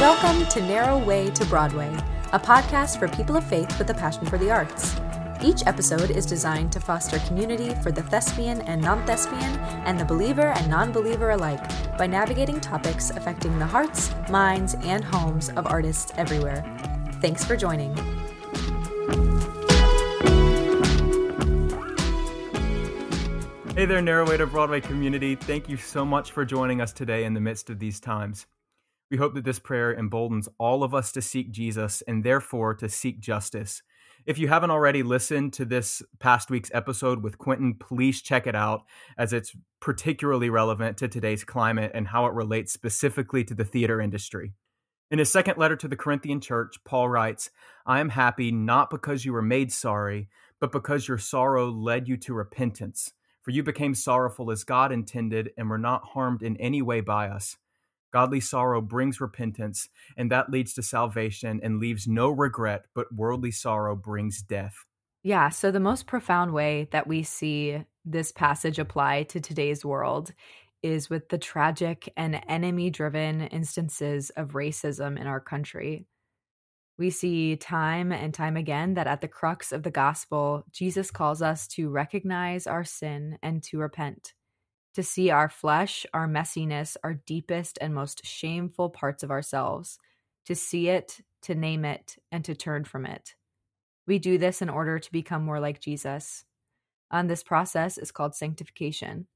[0.00, 1.88] Welcome to Narrow Way to Broadway,
[2.32, 4.96] a podcast for people of faith with a passion for the arts.
[5.42, 9.56] Each episode is designed to foster community for the thespian and non thespian,
[9.86, 11.62] and the believer and non believer alike
[11.96, 16.64] by navigating topics affecting the hearts, minds, and homes of artists everywhere.
[17.22, 17.94] Thanks for joining.
[23.76, 25.36] Hey there, Narrow Way to Broadway community.
[25.36, 28.46] Thank you so much for joining us today in the midst of these times.
[29.10, 32.88] We hope that this prayer emboldens all of us to seek Jesus and therefore to
[32.88, 33.82] seek justice.
[34.26, 38.54] If you haven't already listened to this past week's episode with Quentin, please check it
[38.54, 38.84] out
[39.18, 44.00] as it's particularly relevant to today's climate and how it relates specifically to the theater
[44.00, 44.54] industry.
[45.10, 47.50] In his second letter to the Corinthian church, Paul writes,
[47.84, 52.16] I am happy not because you were made sorry, but because your sorrow led you
[52.16, 53.12] to repentance.
[53.42, 57.28] For you became sorrowful as God intended and were not harmed in any way by
[57.28, 57.58] us.
[58.14, 63.50] Godly sorrow brings repentance, and that leads to salvation and leaves no regret, but worldly
[63.50, 64.86] sorrow brings death.
[65.24, 70.32] Yeah, so the most profound way that we see this passage apply to today's world
[70.80, 76.06] is with the tragic and enemy driven instances of racism in our country.
[76.96, 81.42] We see time and time again that at the crux of the gospel, Jesus calls
[81.42, 84.34] us to recognize our sin and to repent
[84.94, 89.98] to see our flesh, our messiness, our deepest and most shameful parts of ourselves,
[90.46, 93.34] to see it, to name it, and to turn from it.
[94.06, 96.44] We do this in order to become more like Jesus.
[97.10, 99.26] And this process is called sanctification.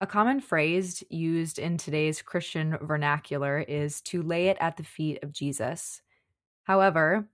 [0.00, 5.18] A common phrase used in today's Christian vernacular is to lay it at the feet
[5.22, 6.02] of Jesus.
[6.64, 7.28] However,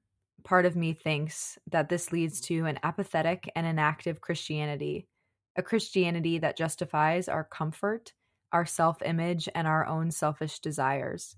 [0.44, 5.06] part of me thinks that this leads to an apathetic and inactive Christianity
[5.56, 8.12] a Christianity that justifies our comfort,
[8.52, 11.36] our self image, and our own selfish desires.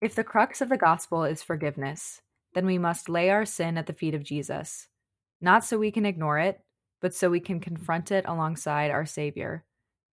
[0.00, 2.20] If the crux of the gospel is forgiveness,
[2.54, 4.88] then we must lay our sin at the feet of Jesus,
[5.40, 6.60] not so we can ignore it,
[7.00, 9.64] but so we can confront it alongside our Savior,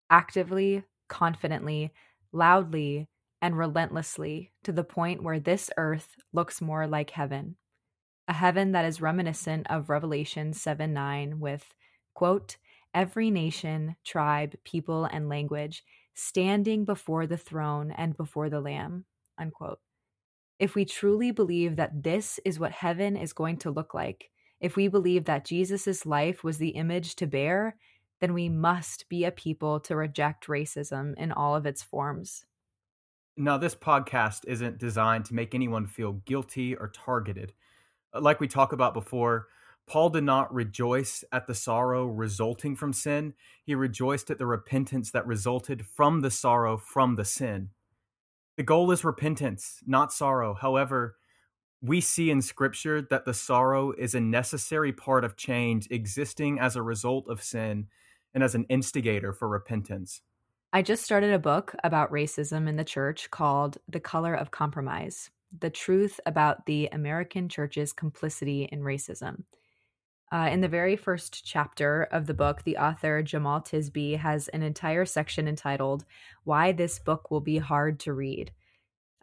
[0.08, 1.92] actively, confidently,
[2.32, 3.08] loudly,
[3.42, 7.56] and relentlessly to the point where this earth looks more like heaven.
[8.28, 11.74] A heaven that is reminiscent of Revelation 7 9 with,
[12.14, 12.56] quote,
[12.94, 15.84] every nation, tribe, people, and language
[16.14, 19.04] standing before the throne and before the Lamb.
[19.38, 19.80] Unquote.
[20.58, 24.30] If we truly believe that this is what heaven is going to look like,
[24.60, 27.76] if we believe that Jesus' life was the image to bear,
[28.20, 32.44] then we must be a people to reject racism in all of its forms.
[33.36, 37.54] Now, this podcast isn't designed to make anyone feel guilty or targeted.
[38.12, 39.46] Like we talked about before,
[39.86, 43.34] Paul did not rejoice at the sorrow resulting from sin.
[43.64, 47.70] He rejoiced at the repentance that resulted from the sorrow from the sin.
[48.56, 50.54] The goal is repentance, not sorrow.
[50.54, 51.16] However,
[51.82, 56.76] we see in scripture that the sorrow is a necessary part of change existing as
[56.76, 57.86] a result of sin
[58.34, 60.20] and as an instigator for repentance.
[60.72, 65.30] I just started a book about racism in the church called The Color of Compromise
[65.58, 69.44] The Truth About the American Church's Complicity in Racism.
[70.32, 74.62] Uh, in the very first chapter of the book, the author Jemar Tisby has an
[74.62, 76.04] entire section entitled
[76.44, 78.52] Why This Book Will Be Hard to Read.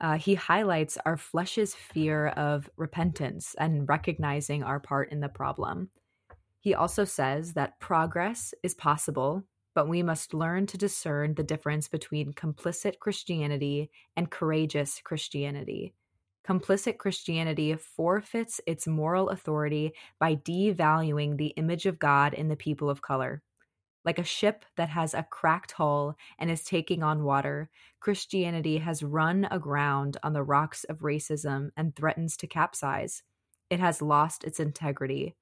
[0.02, 5.90] Uh, he highlights our flesh's fear of repentance and recognizing our part in the problem.
[6.60, 11.88] He also says that progress is possible, but we must learn to discern the difference
[11.88, 15.94] between complicit Christianity and courageous Christianity
[16.48, 22.90] complicit Christianity forfeits its moral authority by devaluing the image of God in the people
[22.90, 23.42] of color.
[24.06, 27.70] Like a ship that has a cracked hull and is taking on water,
[28.00, 33.24] Christianity has run aground on the rocks of racism and threatens to capsize.
[33.70, 35.36] It has lost its integrity.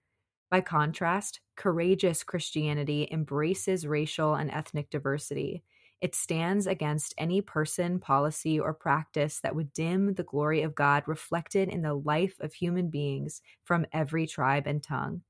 [0.49, 5.63] By contrast, courageous Christianity embraces racial and ethnic diversity.
[6.01, 11.03] It stands against any person, policy, or practice that would dim the glory of God
[11.07, 15.21] reflected in the life of human beings from every tribe and tongue.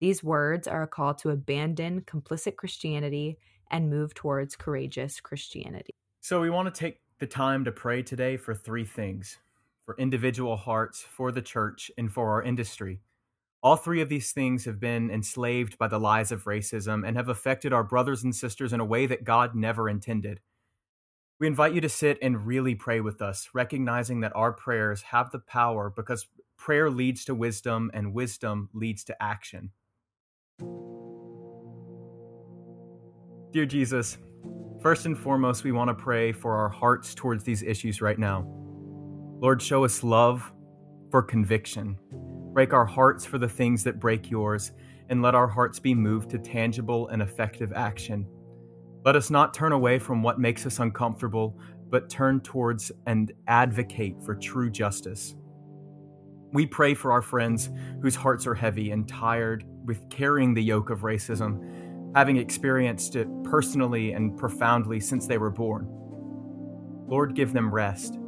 [0.00, 3.38] These words are a call to abandon complicit Christianity
[3.70, 5.92] and move towards courageous Christianity.
[6.20, 9.38] So, we want to take the time to pray today for three things
[9.84, 13.00] for individual hearts, for the church, and for our industry.
[13.62, 17.28] All three of these things have been enslaved by the lies of racism and have
[17.28, 20.40] affected our brothers and sisters in a way that God never intended.
[21.38, 25.30] We invite you to sit and really pray with us, recognizing that our prayers have
[25.30, 26.26] the power because
[26.56, 29.70] prayer leads to wisdom and wisdom leads to action.
[33.52, 34.16] Dear Jesus,
[34.80, 38.46] first and foremost, we want to pray for our hearts towards these issues right now.
[39.38, 40.50] Lord, show us love
[41.10, 41.98] for conviction.
[42.52, 44.72] Break our hearts for the things that break yours,
[45.08, 48.26] and let our hearts be moved to tangible and effective action.
[49.04, 51.58] Let us not turn away from what makes us uncomfortable,
[51.88, 55.34] but turn towards and advocate for true justice.
[56.52, 57.70] We pray for our friends
[58.02, 63.28] whose hearts are heavy and tired with carrying the yoke of racism, having experienced it
[63.44, 65.86] personally and profoundly since they were born.
[67.06, 68.18] Lord, give them rest.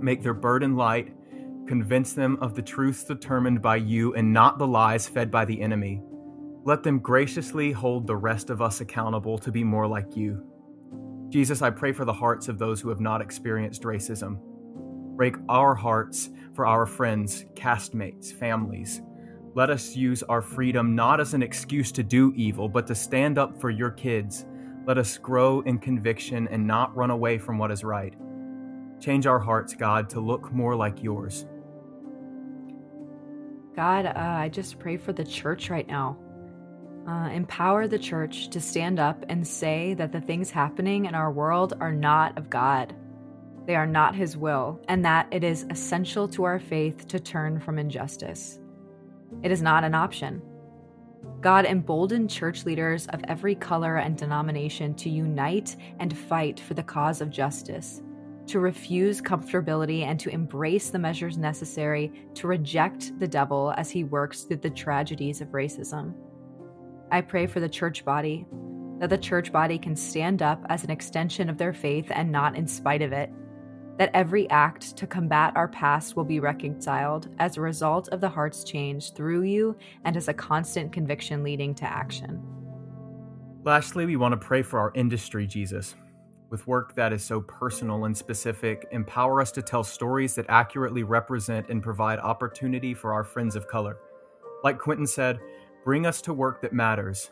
[0.00, 1.14] Make their burden light,
[1.70, 5.62] convince them of the truths determined by you and not the lies fed by the
[5.62, 6.02] enemy.
[6.64, 10.44] Let them graciously hold the rest of us accountable to be more like you.
[11.28, 14.40] Jesus, I pray for the hearts of those who have not experienced racism.
[15.16, 19.00] Break our hearts for our friends, castmates, families.
[19.54, 23.38] Let us use our freedom not as an excuse to do evil, but to stand
[23.38, 24.44] up for your kids.
[24.88, 28.16] Let us grow in conviction and not run away from what is right.
[28.98, 31.46] Change our hearts, God, to look more like yours.
[33.80, 36.18] God, uh, I just pray for the church right now.
[37.08, 41.32] Uh, empower the church to stand up and say that the things happening in our
[41.32, 42.94] world are not of God.
[43.64, 47.58] They are not His will, and that it is essential to our faith to turn
[47.58, 48.60] from injustice.
[49.42, 50.42] It is not an option.
[51.40, 56.82] God emboldened church leaders of every color and denomination to unite and fight for the
[56.82, 58.02] cause of justice,
[58.50, 64.04] to refuse comfortability and to embrace the measures necessary to reject the devil as he
[64.04, 66.14] works through the tragedies of racism.
[67.12, 68.46] I pray for the church body,
[68.98, 72.56] that the church body can stand up as an extension of their faith and not
[72.56, 73.30] in spite of it,
[73.98, 78.28] that every act to combat our past will be reconciled as a result of the
[78.28, 82.42] heart's change through you and as a constant conviction leading to action.
[83.62, 85.94] Lastly, we want to pray for our industry, Jesus.
[86.50, 91.04] With work that is so personal and specific, empower us to tell stories that accurately
[91.04, 93.98] represent and provide opportunity for our friends of color.
[94.64, 95.38] Like Quentin said,
[95.84, 97.30] Bring us to work that matters.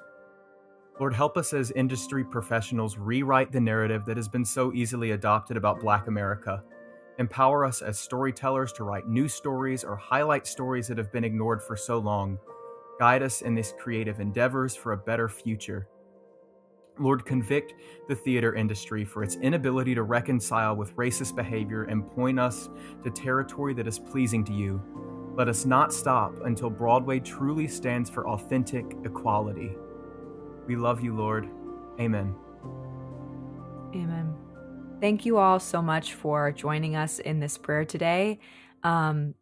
[1.00, 5.56] Lord, help us as industry professionals rewrite the narrative that has been so easily adopted
[5.56, 6.62] about Black America.
[7.18, 11.60] Empower us as storytellers to write new stories or highlight stories that have been ignored
[11.60, 12.38] for so long.
[13.00, 15.88] Guide us in these creative endeavors for a better future.
[17.00, 17.74] Lord, convict
[18.08, 22.68] the theater industry for its inability to reconcile with racist behavior and point us
[23.04, 24.82] to territory that is pleasing to you.
[25.36, 29.76] Let us not stop until Broadway truly stands for authentic equality.
[30.66, 31.48] We love you, Lord.
[32.00, 32.34] Amen.
[33.94, 34.34] Amen.
[35.00, 38.40] Thank you all so much for joining us in this prayer today.
[38.82, 39.34] Um,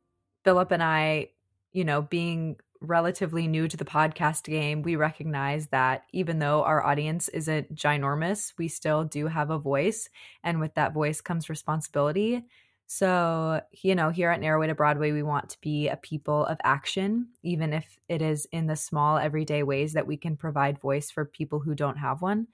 [0.44, 1.31] Philip and I,
[1.73, 2.56] you know, being
[2.87, 8.53] relatively new to the podcast game, we recognize that even though our audience isn't ginormous,
[8.59, 10.09] we still do have a voice.
[10.43, 12.44] And with that voice comes responsibility.
[12.87, 16.47] So, you know, here at Narrow Way to Broadway, we want to be a people
[16.47, 20.79] of action, even if it is in the small, everyday ways that we can provide
[20.79, 22.47] voice for people who don't have one.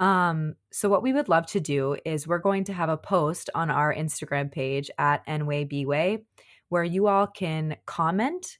[0.00, 3.50] Um, so what we would love to do is we're going to have a post
[3.54, 6.22] on our Instagram page at NWayBway
[6.68, 8.58] where you all can comment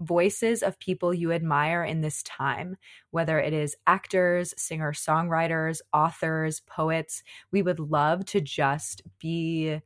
[0.00, 2.76] voices of people you admire in this time,
[3.10, 7.22] whether it is actors, singer songwriters, authors, poets.
[7.50, 9.80] We would love to just be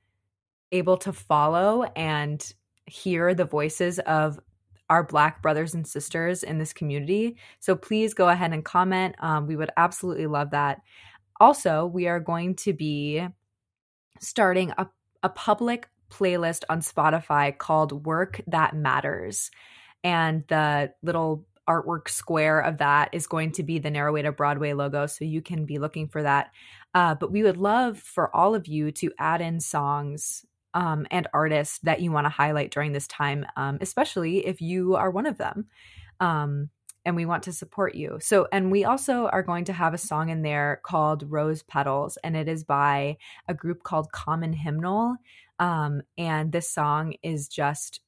[0.71, 2.53] able to follow and
[2.87, 4.41] hear the voices of
[4.91, 7.37] our Black brothers and sisters in this community.
[7.61, 9.15] So please go ahead and comment.
[9.21, 10.83] Um, we would absolutely love that.
[11.41, 13.27] Also, we are going to be
[14.21, 14.89] starting a,
[15.23, 19.51] a public playlist on Spotify called Work That Matters.
[20.05, 24.33] And the little artwork square of that is going to be the Narrow Way to
[24.33, 25.07] Broadway logo.
[25.07, 26.51] So you can be looking for that.
[26.95, 30.45] Uh, but we would love for all of you to add in songs
[30.75, 34.97] um, and artists that you want to highlight during this time, um, especially if you
[34.97, 35.67] are one of them.
[36.21, 36.71] Um,
[37.05, 38.19] and we want to support you.
[38.21, 42.17] So, and we also are going to have a song in there called Rose Petals,
[42.23, 43.17] and it is by
[43.49, 45.17] a group called Common Hymnal.
[45.59, 48.01] Um, and this song is just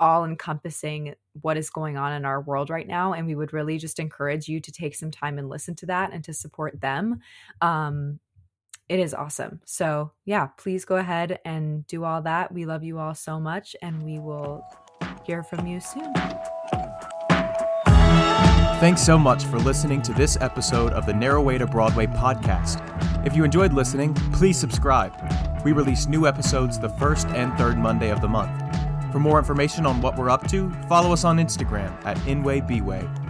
[0.00, 3.12] all encompassing what is going on in our world right now.
[3.12, 6.12] And we would really just encourage you to take some time and listen to that
[6.12, 7.20] and to support them.
[7.60, 8.18] Um,
[8.88, 9.60] it is awesome.
[9.66, 12.52] So, yeah, please go ahead and do all that.
[12.52, 14.64] We love you all so much, and we will
[15.24, 16.12] hear from you soon.
[18.80, 22.84] Thanks so much for listening to this episode of the Narrow Way to Broadway podcast.
[23.24, 25.12] If you enjoyed listening, please subscribe.
[25.64, 28.59] We release new episodes the first and third Monday of the month.
[29.12, 33.29] For more information on what we're up to, follow us on Instagram at NWayBway.